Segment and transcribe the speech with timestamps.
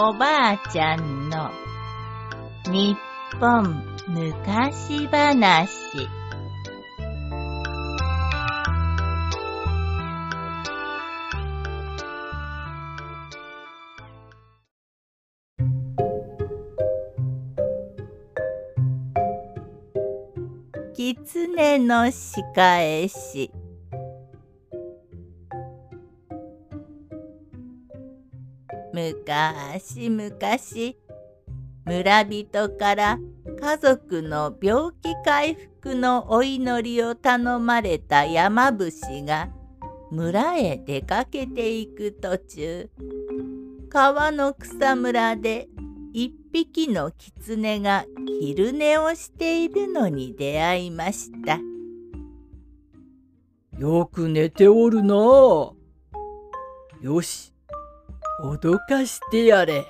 [0.00, 1.50] おばあちゃんの
[2.70, 2.96] 日
[3.40, 5.68] 本昔話。
[20.94, 23.50] 狐の仕返し。
[28.92, 30.98] むかしむかし
[31.84, 33.18] 村人から
[33.60, 38.90] 家族の病気回復のお祈りを頼まれた山伏
[39.24, 39.48] が
[40.10, 42.90] 村へ出かけていく途中
[43.90, 45.68] 川の草むらで
[46.12, 48.04] 一匹の狐が
[48.40, 51.58] 昼寝をしているのに出会いました。
[53.78, 55.14] よく寝ておるな。
[57.00, 57.52] よし、
[58.40, 59.84] 脅かしてやれ。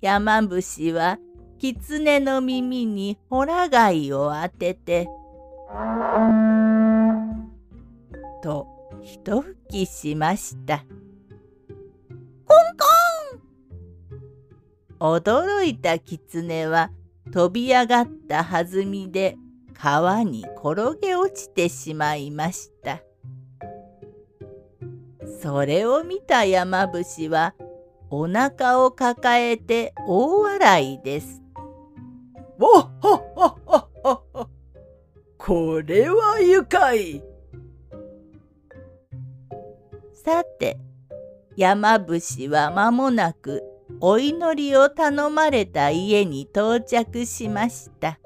[0.00, 1.18] 山伏は
[1.58, 5.08] 狐の耳にホラ貝を当てて
[8.42, 8.66] と
[9.02, 10.84] 一吹きしました。
[12.46, 12.56] コン
[15.00, 16.90] コン驚いた狐は
[17.32, 19.36] 飛び上がった弾みで
[19.74, 23.02] 川に転げ落ちてしまいました。
[25.40, 27.54] それを見た山伏は
[28.10, 31.42] お腹を抱えて大笑いです。
[32.58, 33.78] わっはっはっは
[34.14, 34.48] っは
[35.36, 37.22] これは愉快
[40.12, 40.78] さて
[41.56, 43.62] 山伏は間もなく
[44.00, 48.18] お祈りを頼まれた家に到着しました。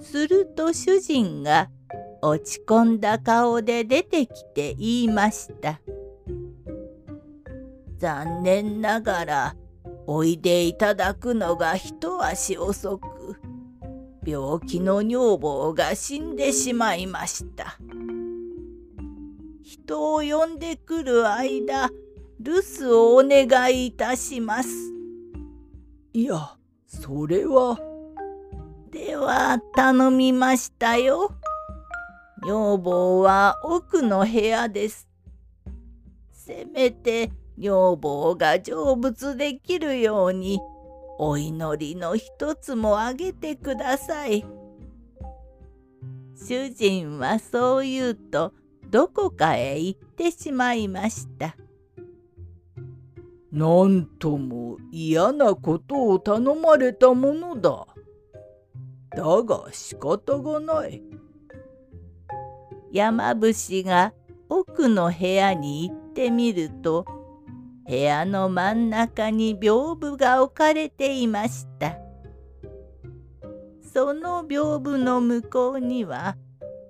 [0.00, 1.70] すると主人が
[2.22, 5.80] 落ち込んだ顔で出てきて言いました。
[7.98, 9.56] 残念ながら
[10.06, 13.36] おいでいただくのが一足遅く
[14.24, 17.78] 病気の女房が死んでしまいました。
[19.62, 21.90] 人を呼んでくる間
[22.38, 24.68] 留守をお願いいたします。
[26.12, 26.56] いや
[26.86, 27.78] それは。
[28.90, 31.32] では頼みましたよ。
[32.42, 35.08] 女房は奥の部屋です。
[36.32, 40.60] せめて女房が成仏できるように
[41.18, 44.44] お祈りの一つもあげてください。
[46.36, 48.52] 主人はそう言うと
[48.90, 51.56] どこかへ行ってしまいました。
[53.50, 57.86] なんとも嫌なことを頼まれたものだ。
[59.16, 61.02] だが仕方がない。
[62.92, 64.12] 山伏が
[64.48, 67.04] 奥の部屋に行ってみると
[67.88, 71.96] 部屋の真ん中に屏風が置かれていました。
[73.92, 76.36] その屏風の向こうには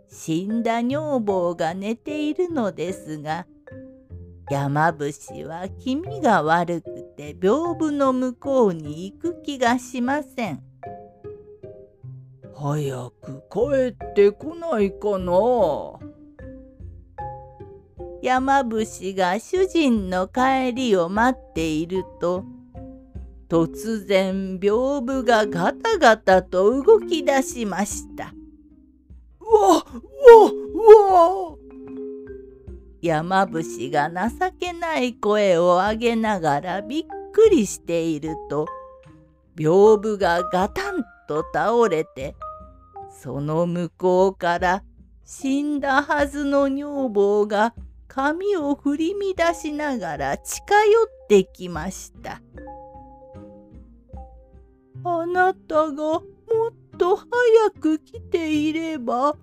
[0.09, 3.47] 死んだ女房が寝ているのですが
[4.51, 10.66] 山伏は気味が悪くて屏風の向こうに行く気がしません。
[12.59, 15.33] 早く帰ってこないかな。
[18.23, 22.45] 山伏が主人の帰りを待っていると
[23.49, 28.33] 突然屏風がガタガタと動き出しました。
[29.41, 29.85] わ
[31.11, 31.57] わわ
[33.03, 38.67] 山伏が情けない声を上げながらびっくりしていると
[39.57, 42.35] 屏風がガタンと倒れて
[43.23, 44.83] その向こうから
[45.25, 47.75] 死んだはずの女房が
[48.09, 52.41] 髪を振り乱しながら近寄ってきました。
[55.05, 56.21] あなたがもっ
[56.99, 57.27] と早
[57.81, 59.37] く来ていれば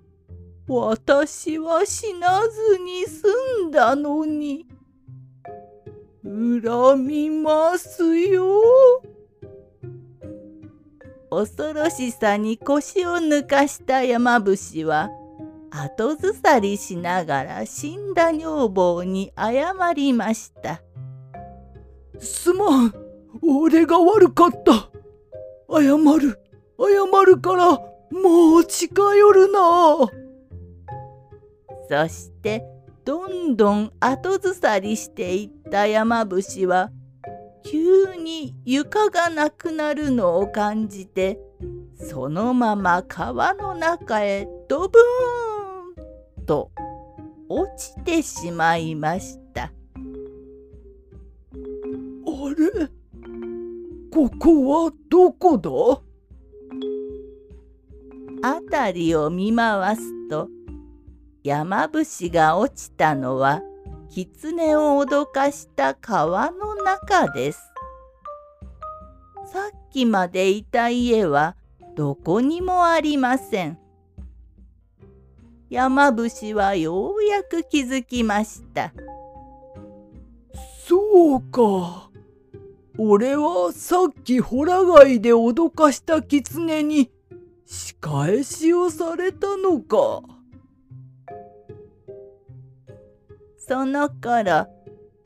[0.66, 4.66] 私は死なずに済んだのに。
[6.24, 8.62] 恨みますよ。
[11.34, 15.10] 恐ろしさに腰を抜かした山伏は
[15.70, 20.80] 後ずさりしながら死んだ女房に謝りました。
[22.20, 22.94] すまん、
[23.42, 24.88] 俺が悪かった。
[25.68, 26.38] 謝る、
[26.78, 27.72] 謝るから
[28.12, 29.60] もう近寄るな。
[31.88, 32.64] そして
[33.04, 36.90] どんどん後ずさりしていった山伏は
[37.64, 41.40] 急に床がなくなるのを感じて
[41.96, 46.70] そのまま川の中へドブーンと
[47.48, 49.72] 落ちてしまいました。
[52.54, 52.88] れ？
[54.12, 55.70] ここはどこだ？
[58.42, 60.48] 辺りを見回すと
[61.42, 63.62] 山伏が落ちたのは
[64.10, 67.72] 狐を脅かした川の中です。
[69.50, 71.56] さっきまでいた家は
[71.96, 73.78] どこにもありません。
[75.70, 78.92] 山伏はようやく気づきました。
[80.86, 82.10] そうか。
[82.98, 87.10] 俺はさっきホラ貝で脅かした狐に
[87.64, 90.22] 仕返しをされたのか。
[93.56, 94.66] その頃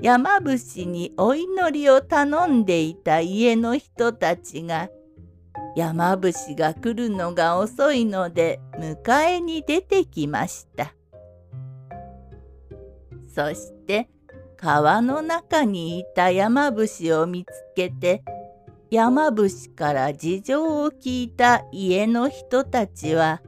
[0.00, 4.90] 山伏にお祈りを頼んでいた家の人たちが
[5.74, 10.94] 山伏が来るのが遅いので迎えに出てきました。
[13.34, 14.08] そして
[14.56, 18.22] 川の中にいた山伏を見つけて
[18.90, 23.42] 山伏から事情を聞いた家の人たちは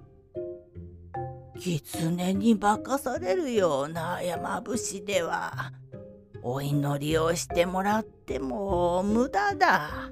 [1.58, 5.72] 狐に化かされるような山伏では
[6.42, 10.10] お祈りをしてもらっても無駄だ。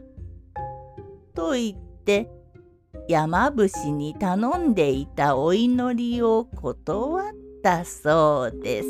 [1.34, 2.30] と言って
[3.08, 7.32] 山伏に頼んでいたお祈りを断っ
[7.62, 8.88] たそうです。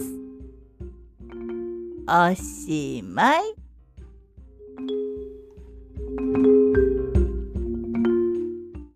[2.08, 3.68] おしまい。